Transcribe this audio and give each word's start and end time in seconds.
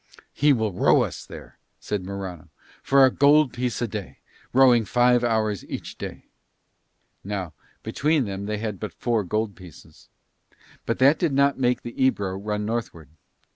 "He 0.33 0.51
will 0.51 0.73
row 0.73 1.03
us 1.03 1.27
there," 1.27 1.59
said 1.79 2.03
Morano, 2.03 2.49
"for 2.81 3.05
a 3.05 3.11
gold 3.13 3.53
piece 3.53 3.83
a 3.83 3.87
day, 3.87 4.17
rowing 4.51 4.83
five 4.83 5.23
hours 5.23 5.63
each 5.65 5.95
day." 5.99 6.25
Now 7.23 7.53
between 7.83 8.25
them 8.25 8.47
they 8.47 8.57
had 8.57 8.79
but 8.79 8.93
four 8.95 9.23
gold 9.23 9.55
pieces; 9.55 10.09
but 10.87 10.97
that 10.97 11.19
did 11.19 11.33
not 11.33 11.59
make 11.59 11.83
the 11.83 11.93
Ebro 12.03 12.35
run 12.37 12.65
northward. 12.65 13.09